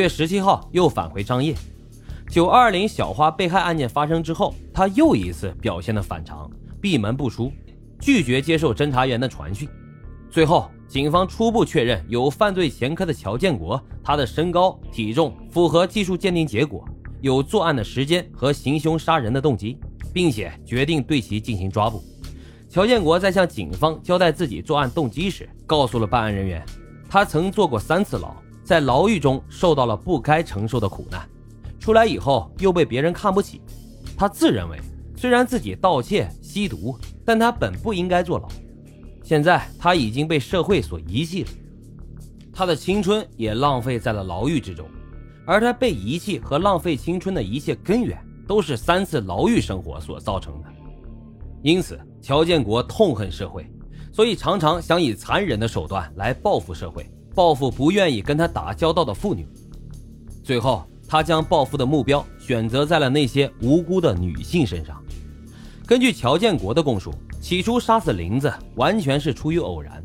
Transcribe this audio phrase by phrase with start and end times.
[0.00, 1.54] 月十七号又返回张掖。
[2.28, 7.52] 九二零小花被害案件发生之后，他又一次表现的反常，闭门不出，
[8.00, 9.68] 拒绝接受侦查员的传讯。
[10.30, 16.84] 最后，警方初步确认有犯罪前科的乔建国，他的身高、体重符合技术鉴定结果，
[17.20, 19.76] 有作案的时间和行凶杀人的动机，
[20.12, 22.02] 并且决定对其进行抓捕。
[22.68, 26.64] 乔建国在向警方交代自己作案动机时，告诉了办案人员，
[27.08, 28.32] 他曾坐过三次牢，
[28.70, 31.28] 在牢狱中受到了不该承受的苦难，
[31.80, 33.60] 出来以后又被别人看不起。
[34.16, 34.78] 他自认为，
[35.16, 38.48] 虽然自己盗窃、吸毒，但他本不应该坐牢。
[39.24, 41.48] 现在他已经被社会所遗弃了，
[42.52, 44.86] 他的青春也浪费在了牢狱之中，
[45.44, 50.68] 而他被遗弃和浪费青春的一切根源，都是三次牢狱生活所造成的。
[51.64, 53.68] 因此，乔建国痛恨社会，
[54.12, 59.46] 所以常常想以残忍的手段来报复社会，报复不愿意跟他打交道的妇女。
[60.42, 65.02] 最后，他将报复的目标选择在了那些无辜的女性身上。
[65.86, 70.02] 根据乔建国的供述，起初杀死林子完全是出于偶然。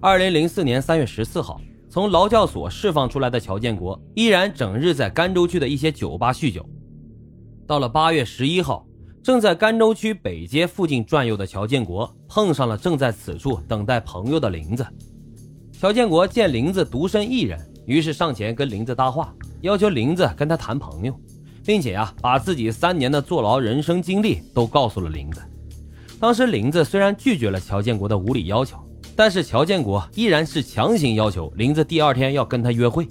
[0.00, 6.64] 二零零四年三月十四号，从劳教所释放出来的乔建国依然整日在甘州区的一些酒吧酗酒。
[7.66, 8.86] 到了八月十一号。
[9.22, 14.84] 正在甘州区北街附近转悠的乔建国碰上了正在此处等待朋友的林子。
[15.80, 21.20] 乔建国见林子独身一人，于是上前跟林子搭话，要求林子跟他谈朋友，
[21.64, 25.40] 并且呀，把自己三年的坐牢人生经历都告诉了林子。
[26.20, 28.76] 当时林子虽然拒绝了乔建国的无理要求，
[29.16, 33.08] 但是乔建国依然是强行要求林子第二天要跟他约会。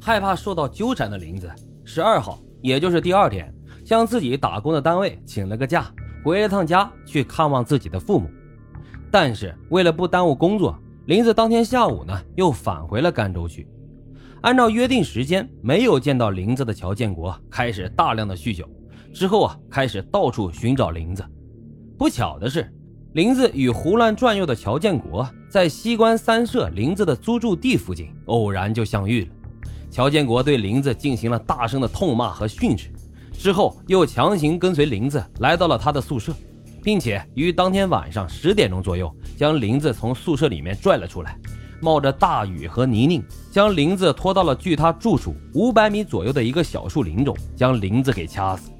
[0.00, 1.50] 害怕受到纠缠的林子，
[1.84, 3.54] 十二号，也就是第二天。
[3.84, 5.92] 向自己打工的单位请了个假，
[6.24, 8.26] 回了趟家去看望自己的父母。
[9.10, 10.74] 但是为了不耽误工作，
[11.08, 13.66] 林子当天下午呢又返回了甘州区。
[14.42, 18.68] 按照约定时间，没有见到林子的乔建国开始大量的酗酒，
[19.14, 21.24] 之后啊开始到处寻找林子。
[21.96, 22.70] 不巧的是，
[23.14, 29.30] 林子与胡乱转悠的乔建国在西关三社林子的租住地附近偶然就相遇了。
[29.90, 32.90] 乔建国对林子进行了大声的痛骂和训斥。
[33.32, 36.34] 之后又强行跟随林子来到了他的宿舍，
[36.82, 41.38] 并且于当天晚上十点钟左右将林子从宿舍里面拽了出来，
[41.80, 43.22] 冒着大雨和泥泞，
[43.52, 48.72] 将林子拖到了距他住处五百米左右的一个小树林中，将林子给掐死。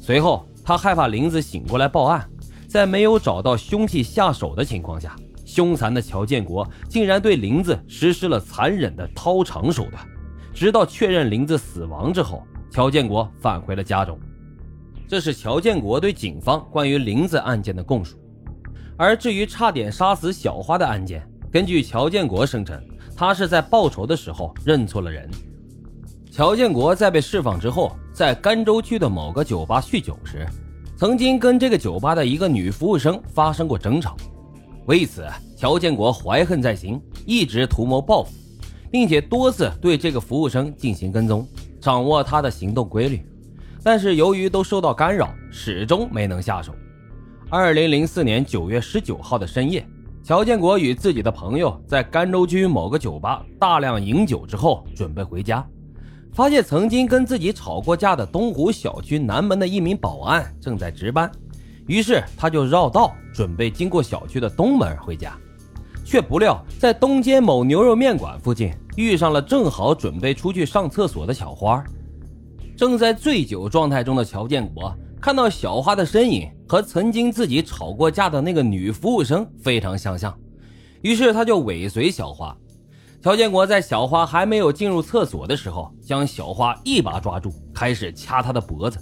[0.00, 2.24] 随后他害怕林子醒过来报案，
[2.68, 10.00] 在没有找到凶器下手的情况下，凶残的乔建国竟然对林子实施了残忍的掏肠手段，
[10.54, 12.46] 直到确认林子死亡之后。
[12.70, 14.16] 乔建国返回了家中，
[15.08, 18.16] 这是乔建国对警方关于林子案件的供述。
[18.98, 22.78] 而至于差点杀死小花的案件，根据乔建国声称，
[23.16, 25.30] 他是在报仇的时候认错了人。
[26.32, 30.44] 乔建国在被释放之后，在甘州区的某个酒吧酗酒时，
[30.96, 34.16] 曾经跟这个酒吧的一个女服务生发生过争吵。
[34.86, 35.24] 为此，
[35.56, 38.32] 乔建国怀恨在心，一直图谋报复，
[38.90, 41.46] 并且多次对这个服务生进行跟踪。
[41.80, 43.24] 掌握他的行动规律，
[43.84, 46.74] 但是由于都受到干扰，始终没能下手。
[47.50, 49.82] 二零零四年九月十九号的深夜，
[50.22, 55.66] 乔建国与自己的朋友在甘州区某个酒吧大量饮酒之后，准备回家，
[56.34, 61.32] 发现曾经跟自己吵过架的东湖小区南门的一名保安正在值班，
[61.86, 65.34] 于是他就绕道准备经过小区的东门回家。
[66.04, 71.82] 却不料，在东街某牛肉面馆附近遇上了正好准备出去上厕所的小花。
[72.76, 80.36] 正在醉酒状态中的乔建国看到小花的身影和曾经自己吵过架的那个女服务生非常相像，
[81.00, 82.54] 于是他就尾随小花。
[83.22, 88.98] 乔建国在小花还没有进入厕所的时候，将小花一把抓住，开始掐她的脖子。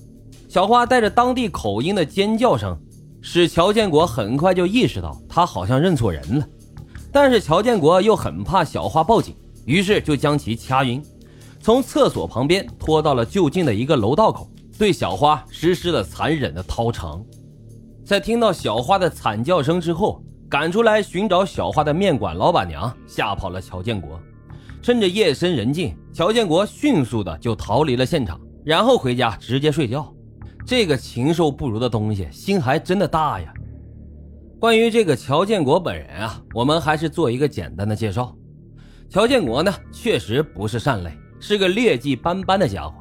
[0.48, 2.78] 小花带着当地口音的尖叫声，
[3.20, 6.48] 使乔建国很快就意识到他好像认错人了。
[7.12, 9.34] 但是乔建国又很怕小花报警，
[9.64, 11.02] 于是就将其掐晕，
[11.60, 14.48] 从厕所旁边拖到了就近的一个楼道口，
[14.78, 17.22] 对小花实施了残忍的掏肠。
[18.06, 24.16] 在听到小花的惨叫声之后，赶出来寻找小花的面馆老板娘吓跑了乔建国。
[24.80, 30.14] 趁着夜深人静，乔建国迅速的就逃离了现场，然后回家直接睡觉。
[30.64, 33.52] 这个禽兽不如的东西，心还真的大呀！
[34.60, 38.32] 关于这个乔建国本人啊，我们还是做一个简单的介绍。
[39.10, 41.10] 乔建国呢，确实不是善类，
[41.40, 42.94] 是个劣迹斑斑的家伙。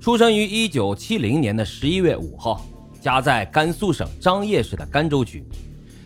[0.00, 2.60] 出生于一九七零年的十一月五号，
[3.00, 5.44] 家在甘肃省张掖市的甘州区。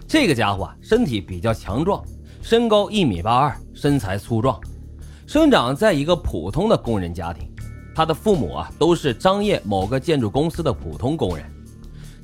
[0.07, 2.03] 这个家伙身体比较强壮，
[2.41, 4.59] 身高一米八二，身材粗壮。
[5.27, 7.51] 生长在一个普通的工人家庭，
[7.95, 11.45] 他的父母啊都是张掖某个建筑公司的普通工人。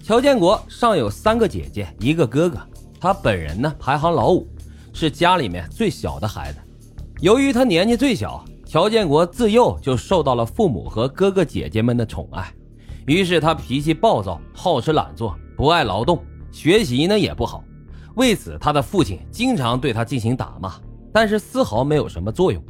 [0.02, 2.58] 乔建国上有三个姐姐，一个哥哥，
[3.00, 4.46] 他本人呢排行老五，
[4.92, 6.58] 是家里面最小的孩子。
[7.20, 12.52] 由于他年纪最小，乔建国自幼就受到了父母和哥哥姐姐们的宠爱，
[13.06, 17.64] 于是他脾气暴躁，好吃懒做，不爱劳动，学习呢也不好。
[18.16, 20.74] 为此，他的父亲经常对他进行打骂，
[21.12, 22.62] 但是丝毫没有什么作用。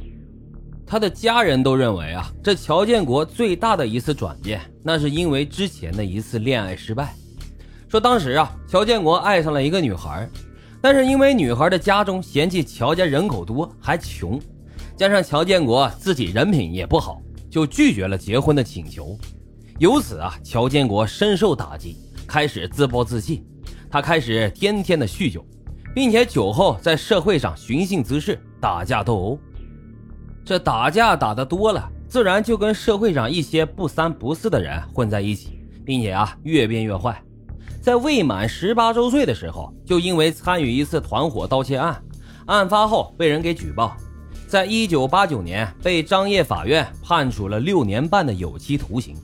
[0.85, 7.13] 他的家人都认为啊，这乔建国最大的一次转变，那是因为之前的一次恋爱失败。
[7.87, 10.29] 说当时啊，乔建国爱上了一个女孩，
[10.81, 14.39] 但是因为女孩的家中嫌弃乔家人口多还穷，
[14.95, 19.17] 加上乔建国自己人品也不好，就拒绝了结婚的请求。
[19.81, 21.97] 由此啊，乔建国深受打击，
[22.27, 23.43] 开始自暴自弃。
[23.89, 25.43] 他开始天天的酗酒，
[25.95, 29.39] 并且酒后在社会上寻衅滋事，打架斗殴。
[30.45, 37.19] 这打架打得多了，自然就跟社会上一些不三不四的人混在一起，并且啊越变越坏。
[37.81, 41.99] 在未满十八周岁的时候，就因为参与一次团伙盗窃案，
[42.45, 43.97] 案发后被人给举报，
[44.47, 49.17] 在一九八九年被张掖法院判处了六年半的有期徒刑。